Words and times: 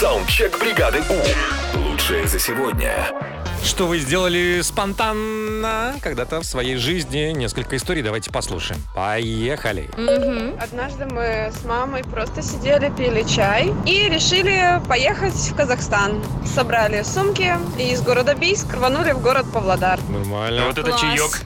Саундчек 0.00 0.58
бригады 0.58 1.02
У. 1.10 1.78
Лучшее 1.78 2.26
за 2.26 2.38
сегодня. 2.38 3.06
Что 3.62 3.86
вы 3.86 3.98
сделали 3.98 4.62
спонтанно 4.62 5.94
когда-то 6.00 6.40
в 6.40 6.44
своей 6.44 6.76
жизни? 6.76 7.32
Несколько 7.32 7.76
историй 7.76 8.02
давайте 8.02 8.30
послушаем. 8.30 8.80
Поехали. 8.94 9.90
Однажды 10.58 11.04
мы 11.04 11.52
с 11.52 11.66
мамой 11.66 12.02
просто 12.02 12.40
сидели, 12.40 12.90
пили 12.96 13.24
чай 13.28 13.74
и 13.84 14.08
решили 14.08 14.80
поехать 14.88 15.34
в 15.34 15.54
Казахстан. 15.54 16.24
Собрали 16.46 17.02
сумки 17.02 17.52
и 17.78 17.92
из 17.92 18.00
города 18.00 18.34
Бийск 18.34 18.72
рванули 18.72 19.12
в 19.12 19.20
город 19.20 19.44
Павлодар. 19.52 20.00
Нормально. 20.08 20.64
Вот 20.64 20.78
это 20.78 20.92
Класс. 20.92 21.00
чаек. 21.02 21.42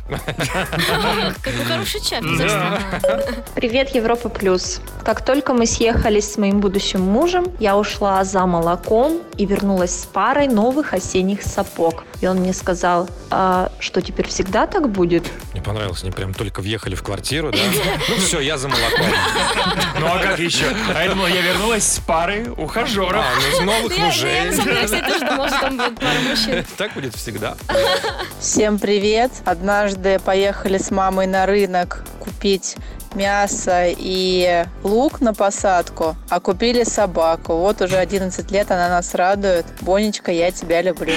Какой 1.43 1.64
хороший 1.64 2.00
чай. 2.00 2.23
Привет, 3.57 3.93
Европа 3.96 4.29
Плюс. 4.29 4.80
Как 5.05 5.23
только 5.23 5.52
мы 5.52 5.66
съехались 5.66 6.32
с 6.32 6.39
моим 6.39 6.61
будущим 6.61 7.02
мужем, 7.02 7.45
я 7.61 7.77
ушла 7.77 8.25
за 8.25 8.46
молоком 8.46 9.20
и 9.37 9.45
вернулась 9.45 9.91
с 10.01 10.06
парой 10.06 10.48
новых 10.48 10.95
осенних 10.95 11.42
сапог. 11.42 12.05
И 12.23 12.27
он 12.27 12.38
мне 12.38 12.55
сказал, 12.55 13.06
«А 13.30 13.70
что 13.80 14.01
теперь 14.01 14.27
всегда 14.29 14.66
так 14.66 14.88
будет? 14.88 15.24
Мне 15.52 15.60
понравилось, 15.60 16.02
они 16.02 16.10
прям 16.10 16.32
только 16.32 16.60
въехали 16.62 16.95
в 16.95 17.02
квартиру, 17.02 17.51
да? 17.52 17.59
Ну 18.09 18.16
все, 18.16 18.41
я 18.41 18.56
за 18.56 18.69
молоком. 18.69 19.06
Ну 20.01 20.06
а 20.06 20.19
как 20.20 20.38
еще? 20.38 20.65
А 20.95 21.02
я 21.05 21.10
думал, 21.10 21.27
я 21.27 21.43
вернулась 21.43 21.84
с 21.84 21.98
пары 21.98 22.51
ухажеров. 22.57 23.16
А, 23.16 23.24
ну 23.37 23.57
с 23.59 23.60
новых 23.60 23.93
Я, 23.96 24.05
я 24.05 24.07
мужей. 24.07 24.45
на 24.46 24.52
самом 24.52 24.65
деле, 24.65 24.84
кстати, 24.84 25.05
тоже 25.05 25.27
думала, 25.27 25.48
что 25.48 25.60
там 25.60 25.77
будет 25.77 26.01
пара 26.01 26.21
мужчин. 26.29 26.65
Так 26.79 26.95
будет 26.95 27.15
всегда. 27.15 27.57
Всем 28.45 28.79
привет! 28.79 29.33
Однажды 29.47 30.19
поехали 30.19 30.77
с 30.77 30.91
мамой 30.91 31.27
на 31.27 31.47
рынок 31.47 32.05
купить 32.21 32.77
мясо 33.15 33.87
и 33.87 34.66
лук 34.83 35.23
на 35.23 35.33
посадку, 35.33 36.15
а 36.29 36.41
купили 36.41 36.85
собаку. 36.85 37.55
Вот 37.57 37.80
уже 37.80 37.97
11 37.97 38.51
лет 38.51 38.71
она 38.71 38.91
нас 38.91 39.15
радует. 39.15 39.65
Бонечка, 39.80 40.30
я 40.30 40.51
тебя 40.51 40.83
люблю. 40.83 41.15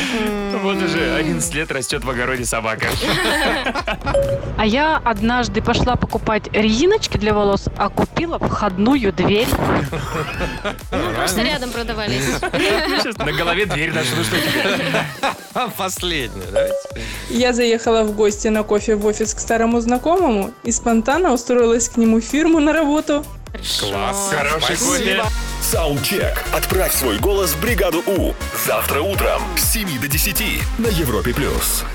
Вот 0.63 0.77
уже 0.77 1.15
11 1.15 1.53
лет 1.53 1.69
растет 1.69 2.05
в 2.05 2.09
огороде 2.09 2.45
собака. 2.45 2.87
Я 4.67 4.97
однажды 4.97 5.61
пошла 5.61 5.95
покупать 5.95 6.49
резиночки 6.51 7.15
для 7.15 7.33
волос, 7.33 7.69
а 7.77 7.87
купила 7.87 8.37
входную 8.37 9.13
дверь. 9.13 9.47
Ну, 10.91 11.11
просто 11.15 11.41
рядом 11.41 11.71
продавались. 11.71 12.25
На 13.17 13.31
голове 13.31 13.65
дверь. 13.65 13.93
Ну 13.93 14.03
что 14.03 14.35
тебе? 14.35 15.69
Последнее, 15.77 16.47
давайте. 16.51 16.75
Я 17.29 17.53
заехала 17.53 18.03
в 18.03 18.13
гости 18.13 18.49
на 18.49 18.63
кофе 18.63 18.95
в 18.95 19.05
офис 19.05 19.33
к 19.33 19.39
старому 19.39 19.79
знакомому 19.79 20.51
и 20.63 20.71
спонтанно 20.73 21.31
устроилась 21.31 21.87
к 21.87 21.95
нему 21.95 22.19
в 22.19 22.25
фирму 22.25 22.59
на 22.59 22.73
работу. 22.73 23.25
Класс. 23.79 24.33
Хороший 24.35 24.75
кофе. 24.75 25.23
Саундчек. 25.61 26.43
Отправь 26.53 26.93
свой 26.93 27.19
голос 27.19 27.51
в 27.51 27.61
бригаду 27.61 28.03
У. 28.05 28.33
Завтра 28.65 28.99
утром 28.99 29.41
с 29.55 29.71
7 29.71 29.97
до 30.01 30.09
10 30.09 30.61
на 30.77 30.87
Европе+. 30.87 31.33
плюс. 31.33 31.85